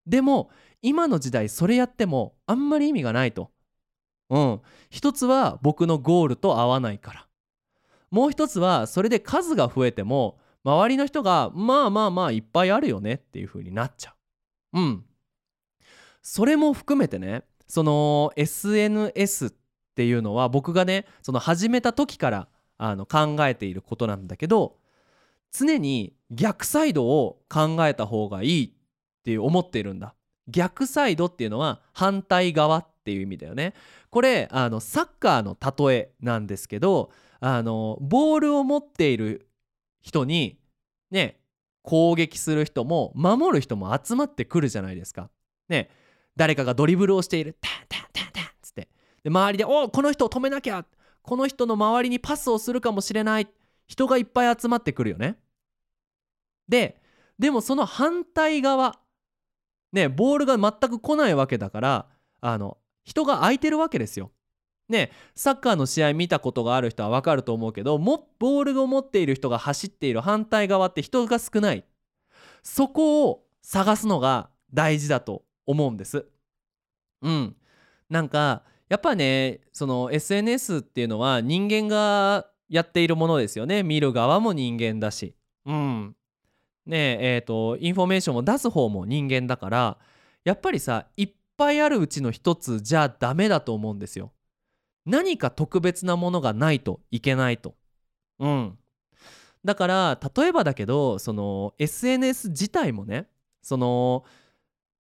[0.07, 0.51] でも
[0.83, 3.51] 今の時代それやってもあんまり意味がないと。
[4.31, 4.61] うん。
[4.88, 7.27] 一つは僕のゴールと合わないから。
[8.12, 14.15] もう一つはそれで数が増えても周りの人がまあまあまあいっぱいあるよねっていう風になっちゃ
[14.75, 14.81] う。
[14.81, 15.05] うん。
[16.23, 19.52] それも含めてねその SNS っ
[19.96, 24.76] ていうのは僕がねその始めた時からあの考えていることなんだけど
[25.52, 30.14] 常に逆サイドを考えた方がいいって思っているんだ。
[30.48, 33.72] 逆サイドっていうのは反対側っていう意味だよね。
[34.11, 35.56] これあのサッカーの
[35.88, 39.48] 例えなんですけどあのボールを持っている
[40.02, 40.58] 人に
[41.11, 41.40] ね
[41.80, 45.30] 攻撃する人も守る人も集まってくるじゃないですか。
[45.70, 45.88] ね
[46.37, 48.88] 誰かがドリブルをしているタンタンタンタンつって
[49.23, 50.85] で周りで「おこの人を止めなきゃ!」
[51.23, 53.49] この人の周りにパスをするかもしれない
[53.87, 55.38] 人がいっぱい集まってくるよね。
[56.68, 57.01] で
[57.38, 58.99] でもその反対側
[59.92, 62.09] ねボールが全く来ないわけだから
[62.40, 64.31] あの人が空いてるわけですよ。
[64.88, 71.85] ねサッカーの試合見たことがある人は分かると思うけどもボールを持っている人が走っている反対側って人が少ない
[72.62, 76.27] そこを探すのが大事だと思うんです。
[77.22, 77.57] うん、
[78.09, 85.35] なんかやっぱねその SNS っていうのは人間がやっているものですよね見る側も人間だし。
[85.64, 86.16] うん
[86.85, 89.98] ねええーと、インフォメーションを出す方も人間だから
[90.44, 94.33] やっぱりさいっぱいあるうちの一つじゃダメだと思うんですよ。
[95.07, 97.75] 何か特別なものがないといけないと。
[98.40, 98.79] うん。
[99.64, 103.29] だから例えばだけどその SNS 自体もね
[103.62, 104.25] その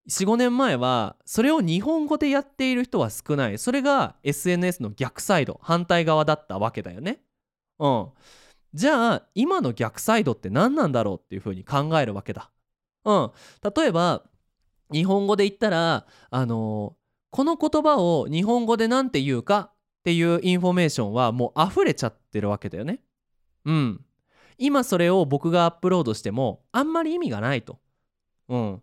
[0.08, 7.20] 45年前はそれを日本語でやっている人は少ないそれが SNS の逆サイド反対側だったわけだよね。
[7.78, 8.08] うん、
[8.74, 12.50] じゃあ今の逆サイドって何なんだろうっていうふうに考えるわけだ。
[13.04, 13.30] うん、
[13.76, 14.24] 例えば
[14.90, 23.00] 日本語で言ったらあのー、この言葉を日本語で何て言うかっていうインフォメーションはもう溢れちゃってるわけだよね。
[23.64, 24.04] うん。
[24.58, 27.78] 今それを僕がアップロードしてもあんまり意味がないと。
[28.48, 28.82] うん。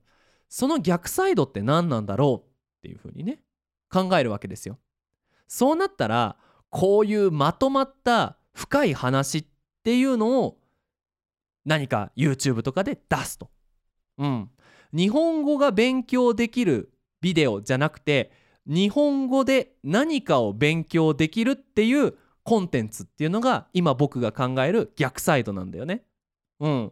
[0.49, 3.39] その逆サイドって何なんだろうっていうふうにね
[3.89, 4.77] 考えるわけですよ。
[5.47, 6.35] そうなったら
[6.69, 9.45] こういうまとまった深い話っ
[9.83, 10.57] ていうのを
[11.65, 13.49] 何か YouTube とかで出すと。
[14.17, 14.49] うん。
[14.91, 18.31] 日本語が勉強できるビデオじゃなくて
[18.65, 26.03] 日本語で何かを勉強できるっていうコンテンツっていうのが今僕が考える逆サイドなんだよね。
[26.59, 26.91] うん。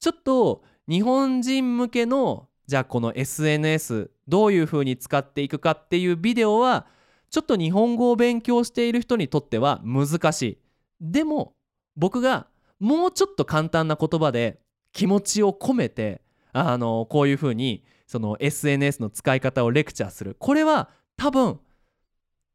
[0.00, 6.86] ちょっと日本人向けのじゃあこの SNS どういう風に使っていくかっていうビデオは
[7.30, 10.58] ちょっと日本語を勉強している人にとっては難しい。
[11.00, 11.54] でも
[11.96, 12.46] 僕が
[12.80, 14.60] もうちょっと簡単な言葉で
[14.92, 20.36] 気持ちを込めてあのこういう風にその SNS の使い方をレクチャーする。
[20.38, 21.58] これは多分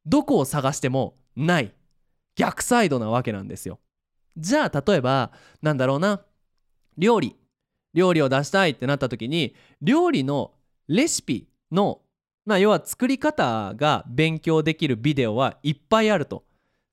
[0.05, 1.73] どこを探してもない
[2.35, 3.79] 逆サイドなわけなんですよ。
[4.37, 5.31] じゃあ例えば
[5.61, 6.21] なんだろうな
[6.97, 7.35] 料理。
[7.93, 10.51] 料理を出したいってなった時に料理の
[10.87, 12.01] レシピの
[12.45, 16.43] まあ要は作り方が勉強できるビデオはいっぱいあると。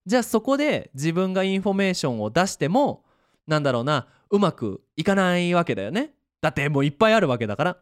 [0.05, 3.05] じゃあそこで自分がインフォメーションを出しても
[3.47, 6.12] なんだろうなうまくいかないわけだよね。
[6.40, 7.78] だってもういっぱいあるわけだから。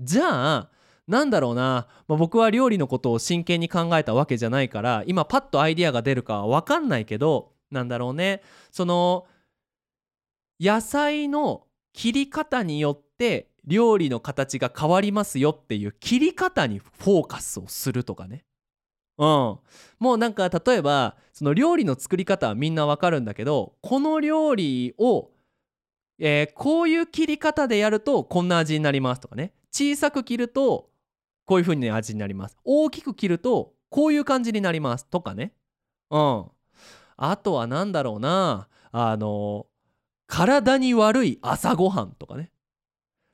[0.00, 0.70] じゃあ
[1.06, 9.26] なんだろうな、まあ、僕は料理のことを真剣に考えたわけじゃないから今パッとアイデアが出るかは分かんないけどなんだろうねその
[10.60, 18.44] 野菜の切り方によって料理の形が変わりますよっていう切り方にフォーカスをするとかね。
[19.18, 25.30] うん、もうなんか例えばその料理の作り方はみんなわかるんだけどこの料理を、
[26.18, 29.52] えー、こういう切り方でやるとこんな味になりますとかね。
[29.70, 30.90] 小さく切ると
[31.46, 32.56] こういう風に味になります。
[32.64, 35.52] 大きく切るとこういう感じになりますとかね。
[36.10, 36.44] うん。
[37.16, 38.68] あとは何だろうな。
[38.90, 39.66] あの
[40.32, 42.50] 体に悪い朝ごはんとかね。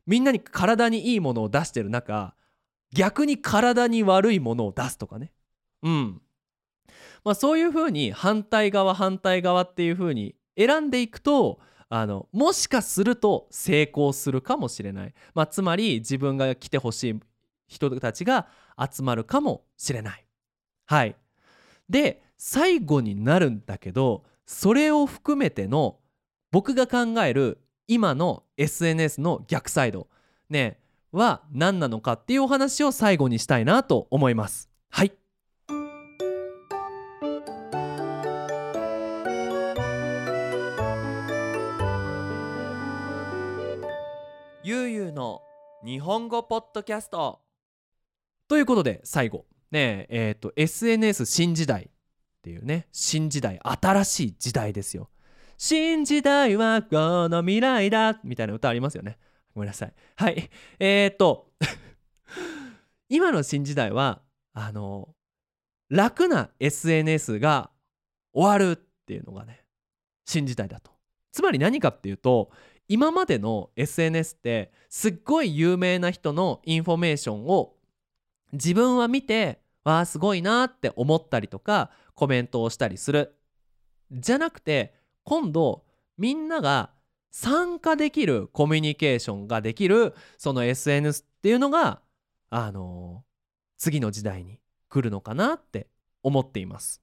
[0.04, 2.34] みんなに体にいいものを出してる中
[2.92, 5.30] 逆に体に悪いものを出すとかね。
[5.84, 6.20] うん。
[7.24, 17.20] まあ、そういうふうに反対側反対側っていうふうに選んでいくとあのもしかすると成功するかもしれない、まあ、つまり自分が来てほしい
[17.68, 20.26] 人たちが集まるかもしれない。
[20.86, 21.14] はい。
[21.88, 25.97] で最後になるんだけどそれを含めての
[26.50, 30.08] 僕が考える今の SNS の逆サイド
[30.48, 30.78] ね
[31.12, 34.70] は何なのかっていうお話を最後にしたいなと思います。
[34.88, 35.12] はい。
[44.64, 45.42] ゆうゆうの
[45.84, 47.40] 日本語ポッドキャスト。
[48.48, 49.44] ということで最後。
[49.70, 51.88] ねえっ、ー、と SNS 新時代っ
[52.42, 55.10] ていうね新時代新しい時代ですよ。
[55.60, 59.18] 新時代はこの未来だみたいな歌ありますよね。
[59.54, 59.92] ごめんなさい。
[60.14, 60.48] はい。
[60.78, 61.50] えっ、と
[63.10, 65.16] 今の新時代はあの
[65.88, 67.72] 楽な SNS が
[68.32, 69.64] 終わるっていうのがね
[70.26, 70.92] 新時代だと。
[71.32, 72.52] つまり何かっていうと
[72.86, 77.74] 今までの SNS ってすっごい有名な人のインフォメーションを
[78.52, 83.34] 自分は見てわあすごいなって思ったりとかコメントをしたりする。
[84.12, 84.94] じゃなくて
[85.28, 85.84] 今度
[86.16, 86.88] みんなが
[87.30, 92.00] 参加できるコミュニケーションができるその SNS っていうのが
[92.48, 93.24] あの、
[93.76, 94.58] 次の時代に
[94.88, 95.88] 来るのかなって
[96.22, 97.02] 思っています。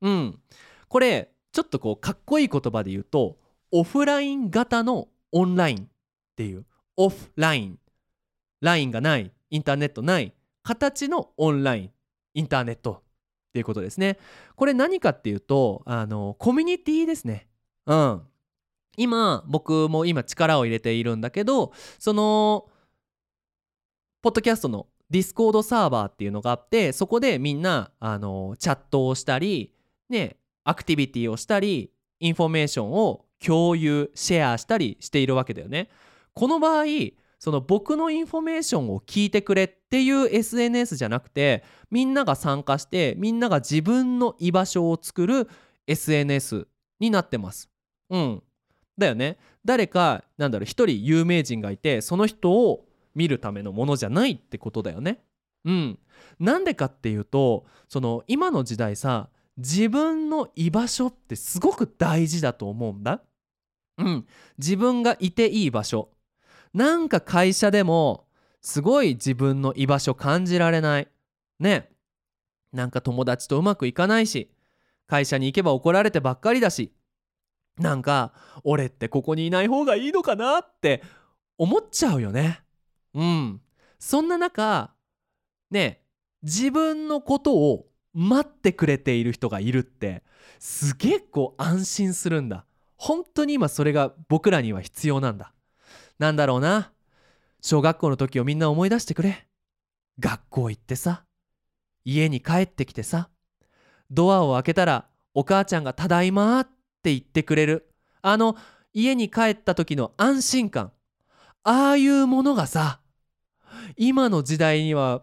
[0.00, 0.40] うん、
[0.88, 3.36] これちょっとこうかっこいい言葉で言うと
[3.70, 5.86] オフライン型のオンラインっ
[6.34, 6.64] ていう
[6.96, 7.78] オフライン。
[8.62, 11.90] ラインがないインターネットない形のオンライン
[12.32, 14.18] インターネットっていうことですね。
[14.56, 17.48] これ何かっていうとあのコミュニティですね。
[17.86, 18.22] うん
[18.96, 22.66] 今僕も今力を入れているんだけどその
[24.22, 29.72] ポッドキャストの Discord サーバーっていうのがあってそこでみんなあのチャットをしたり
[30.08, 35.90] ねアクティビティをしたりインフォメーションを共有シェアしたりしているわけだよね。
[36.32, 36.84] この場合
[37.38, 45.48] その僕のインフォメーションを聞いてくれっていう SNS じゃなくてみんなが参加してみんなが自分の居場所を作る
[45.86, 46.66] SNS
[46.98, 47.75] になってます。
[48.10, 48.42] うん。
[48.98, 49.38] だよね。
[49.64, 55.22] 誰かなんだろう一人有名人がいてその人を見るためのものじゃないってことだよね。
[55.64, 55.98] うん。
[56.38, 63.22] なんでかっていうとその今の時代さ自分の居場所ってすごく大事だと思うんだ。
[63.98, 64.26] うん、
[64.58, 66.10] 自分がいていい場所。
[66.74, 68.26] なんか会社でも
[68.60, 71.08] すごい自分の居場所感じられない。
[71.58, 71.88] ね。
[72.72, 74.50] なんか友達とうまくいかないし、
[75.06, 76.92] 会社に行けば怒られてばっかりだし、
[77.78, 78.32] なんか
[78.64, 81.02] 俺ってここにいない方がいいのかなって
[81.58, 82.62] 思っちゃうよね。
[83.14, 83.60] うん。
[83.98, 84.92] そんな中、
[85.70, 86.02] ね、
[86.42, 90.22] 自分のことを待ってくれている人がいるって
[90.58, 92.64] すげえこう安心するんだ
[92.96, 95.52] 本当に今それが僕らには必要なんだ
[96.18, 96.92] なんだろうな
[97.60, 99.46] 小学校の時をみんな思い出してくれ
[100.18, 101.24] 学校行ってさ
[102.04, 103.28] 家に帰ってきてさ
[104.10, 106.75] ドアを開けたらお母ちゃんが「ただいま」って
[107.06, 107.88] って言ってくれる
[108.20, 108.56] あの
[108.92, 110.92] 家に帰った時の安心感
[111.62, 113.00] ああいうものがさ
[113.96, 115.22] 今の時代には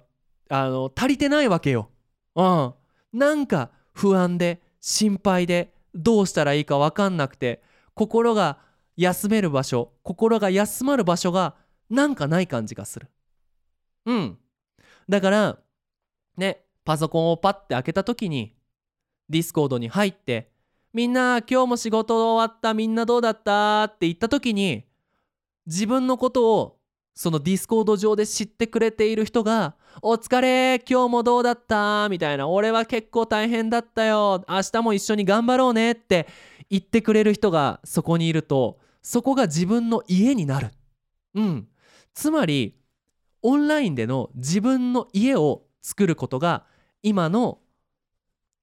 [0.50, 1.90] あの足りてないわけよ。
[2.36, 2.74] うん。
[3.12, 7.62] なんか不安で心配でどうしたらいいか分かんなくて
[7.96, 8.60] 心が
[8.96, 11.56] 休める場所心が休まる場所が
[11.90, 13.10] なんかない感じがする
[14.06, 14.38] うん
[15.08, 15.60] だから
[16.38, 18.56] ねパソコンをパッて開けた時に
[19.30, 20.53] Discord に入って
[20.94, 23.86] みんな今日も仕事終わったみんなどうだった？
[23.86, 24.86] って言った時に
[25.66, 26.80] 自分のことを
[27.16, 36.28] その Discord 上で知ってくれている人が「お疲れ今日もどうだった?」みたいな「俺は結構大変だったよ明日も一緒に頑張ろうね」って
[36.70, 40.72] 言ってくれる人がそこにいるとそこが自分の家になる。
[41.36, 41.68] うん。
[42.14, 42.76] つまり
[43.42, 46.66] オンラインでの自分の家を作ることが
[47.02, 47.60] 今の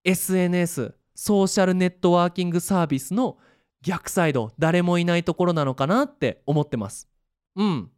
[0.05, 3.37] SNS ソーシャルネットワーキングサービスの
[3.83, 7.11] 逆サイド誰もいないところなのかなって思ってます。
[7.57, 7.91] うん。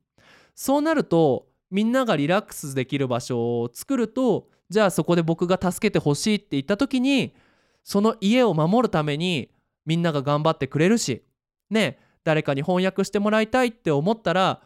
[0.56, 7.32] そうなるとみんながリラックスできる場所を作るとじゃあそこで僕が助けてほしいって言った時に
[7.84, 9.52] その家を守るために
[9.86, 11.22] みんなが頑張ってくれるし
[11.70, 14.62] ね誰かに翻訳してもらいたいって思ったら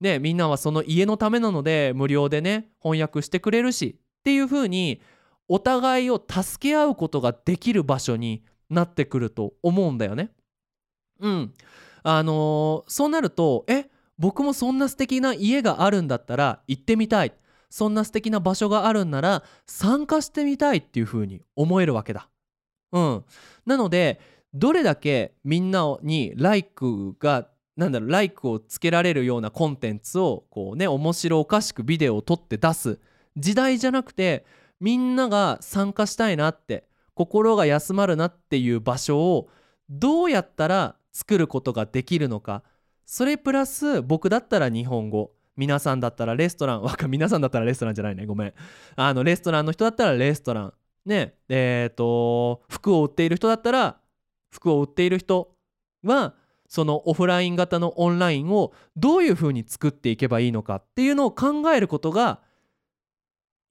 [0.00, 5.00] ねみんなはその家のためなので無料でね翻訳してくれるしっていう風に
[5.48, 10.30] お互いを助け合うことができる場所になってくると思うんだよね。
[11.20, 11.54] うん。
[12.02, 17.32] あのー、そうなるとえ僕もそんな素敵な家があるんだったら行ってみたい
[17.68, 22.28] そんな素敵な場所があるんなら参加してみたいっていう風に思えるわけだ。
[22.92, 23.24] うん。
[23.66, 24.20] なので
[24.54, 32.98] どれだけみんなに「ライクがなんだろうライクをつけられるようなコンテンツをこうね面白おかしくビデオを撮って出す
[33.36, 34.46] 時代じゃなくて
[34.80, 39.48] みんなが参加したいなって心が休まるなっていう場所を
[39.88, 42.62] どうやったら作ることができるのか。
[43.06, 45.32] それプラス僕だったら日本語。
[45.56, 48.26] 皆さんだったらレストランわか皆さんだったらレストランじゃないね。
[48.26, 48.54] ごめん。
[48.96, 50.74] あのレストランの人だったらレストラン。
[51.06, 51.34] ね。
[51.48, 53.96] えっ、ー、と服を売っている人だったら
[54.50, 55.54] 服を売っている人
[56.02, 56.34] は
[56.68, 62.40] そのオフライン型のオンラインをどういうふうに作っていけばいいのかっていうのを考えることが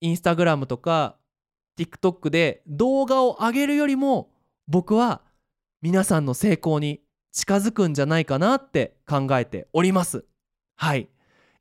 [0.06, 1.16] インスタグラムとか
[1.80, 4.30] TikTok で動画を上げるよりも
[4.68, 5.22] 僕は
[5.82, 7.01] 皆さんの成功に
[7.32, 10.24] 近づくんじゃないかなって考えております。
[10.76, 11.10] はい。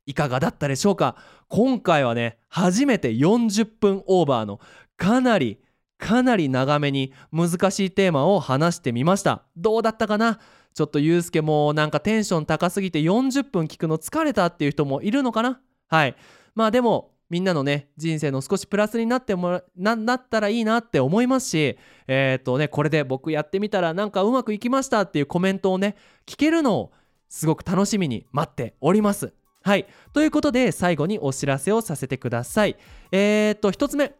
[0.05, 1.15] いかがだったでしょうか？
[1.47, 4.59] 今回はね初めて40分オーバーの
[4.95, 5.59] かなり
[5.97, 9.41] かなり長めに難しいテーマを話してみました。
[9.57, 10.39] どうだったかな？
[10.75, 15.59] ちょっとゆうすけもなんかテンション高すぎて40分聞くの疲れたっていう人もいるのかな？
[15.87, 16.15] はい。
[16.53, 25.95] まあでもみんなのね人生の少しプラスになってもななったらいいなって思いますしえっ、ー、とねこれで僕やってみたらなんかうまくいきましたっていうコメントをね
[26.25, 26.91] 聞けるのを
[27.29, 29.33] すごく楽しみに待っております。
[29.61, 29.87] はい。
[30.13, 32.77] ということで最後にお知らせをさせてください。
[33.11, 34.13] えっ、ー、と1つ目。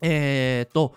[0.00, 0.94] えっ、ー、と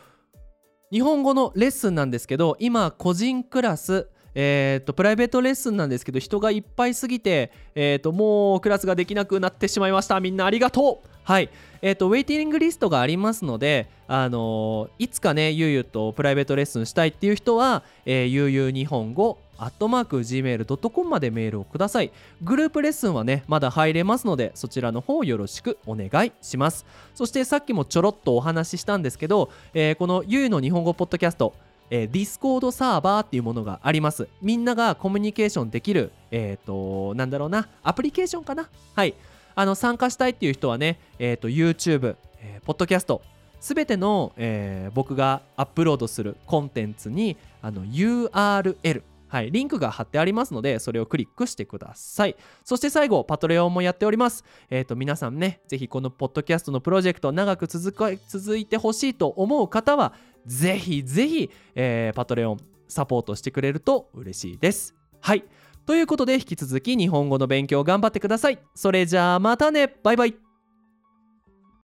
[0.91, 10.19] 日本語のレッスンなんですけど今個人クラスえーと、プライベートレッスンなんですけど人がいっぱいすぎて、えーと、もうクラスができなくなってしまいました。
[10.19, 11.09] みんなありがとう。
[11.23, 11.49] はい。
[11.81, 22.11] えーと、ウェイティングリストがありますので、あの、いつかねゆうゆうとプライベートレッスンしたいっていう人は、えー、ゆうゆう日本語アットマーク Gmail.com までメールをください。
[22.41, 26.85] グループレッスンはねまだ入れますのでそちらの方よろしくお願いします。
[27.13, 31.53] そしてさっきもちょろっとお話ししたんですけど、えー、このゆうの日本語ポッドキャスト
[31.95, 34.27] えー、 Discord サーバーっていうものがあります。
[34.41, 38.67] みんながコミュニケーションできる、えっ、ー、と、なんだろうな、アプリケーションかな？
[38.95, 39.13] はい。
[39.53, 43.21] あの、参加したいっていう人はね、えっ、ー、と、YouTube、えー、ポッドキャスト、
[43.59, 52.35] すべての、えー、僕がアップロードするコンテンツにあの URL はい、リンクが貼ってありますので、それをクリックしてください。
[52.63, 54.45] そして最後、パトレオンもやっております。
[54.69, 57.95] えっ、ー、と、皆さんね、ぜひこのポッドキャストのプロジェクト長く続
[58.27, 60.13] 続いてほしいと思う方は、
[60.45, 64.95] ぜひぜひ、えー、パトレオンサポートしてくれると嬉しいです。
[65.21, 65.43] はい。
[65.85, 68.59] ということで、引き続き日本語の勉強頑張ってください。
[68.75, 70.35] それじゃあまたねバイバイ